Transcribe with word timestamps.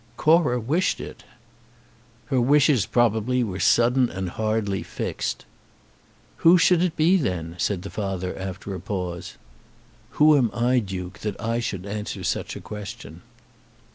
"Cora 0.17 0.59
wished 0.59 0.99
it." 0.99 1.25
"Her 2.33 2.41
wishes, 2.41 2.87
probably, 2.87 3.43
were 3.43 3.59
sudden 3.59 4.09
and 4.09 4.29
hardly 4.29 4.81
fixed." 4.81 5.45
"Who 6.37 6.57
should 6.57 6.81
it 6.81 6.95
be, 6.95 7.17
then?" 7.17 7.53
asked 7.59 7.83
the 7.83 7.89
father, 7.91 8.35
after 8.35 8.73
a 8.73 8.79
pause. 8.79 9.37
"Who 10.17 10.35
am 10.35 10.49
I, 10.55 10.79
Duke, 10.79 11.19
that 11.19 11.39
I 11.39 11.59
should 11.59 11.85
answer 11.85 12.23
such 12.23 12.55
a 12.55 12.59
question?" 12.61 13.21